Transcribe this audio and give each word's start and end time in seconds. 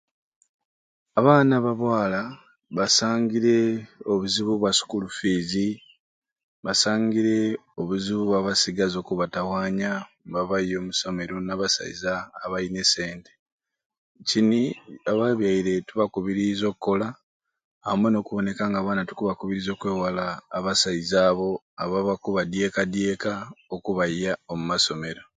Abaana 1.19 1.53
ba 1.65 1.73
bwala 1.81 2.19
basangire 2.77 3.57
obuzibu 4.11 4.53
bwa 4.57 4.71
sukulu 4.79 5.07
fiizi, 5.17 5.67
basangire 6.65 7.37
obuzibu 7.79 8.21
bwa 8.25 8.39
basigazi 8.47 8.95
okubatawanya 8.99 9.91
mbabaya 10.27 10.75
omusomero 10.81 11.35
n'abasaiza 11.41 12.13
abayina 12.43 12.79
esente, 12.85 13.31
kini 14.27 14.61
ababyaire 15.11 15.73
tubakubiriize 15.87 16.65
okukola 16.67 17.07
amwei 17.89 18.11
n'okuboneka 18.11 18.63
nga 18.67 18.79
abaana 18.81 19.07
tukubakubiriza 19.09 19.69
okwewala 19.73 20.25
abasaiza 20.57 21.17
abo 21.29 21.49
abakubadyekadyeka 21.83 23.31
okubayya 23.75 24.31
omu 24.51 24.65
masomero. 24.73 25.23